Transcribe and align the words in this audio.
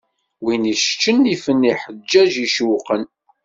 Wid 0.43 0.63
icceččen 0.73 1.21
ifen 1.33 1.67
lḥeǧǧaǧ 1.73 2.33
icewwqen. 2.45 3.03